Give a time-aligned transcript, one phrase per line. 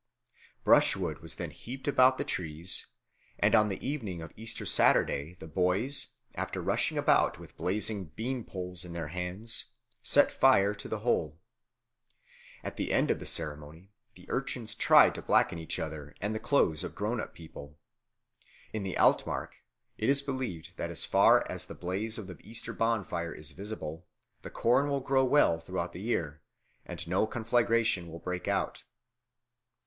[0.63, 2.87] Brush wood was then heaped about the trees,
[3.37, 8.43] and on the evening of Easter Saturday the boys, after rushing about with blazing bean
[8.43, 11.37] poles in their hands, set fire to the whole.
[12.63, 16.39] At the end of the ceremony the urchins tried to blacken each other and the
[16.39, 17.77] clothes of grown up people.
[18.73, 19.61] In the Altmark
[19.99, 24.07] it is believed that as far as the blaze of the Easter bonfire is visible,
[24.41, 26.41] the corn will grow well throughout the year,
[26.87, 28.81] and no conflagration will break out.